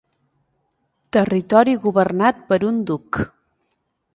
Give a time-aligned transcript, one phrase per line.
[1.17, 3.21] Territori governat per un duc.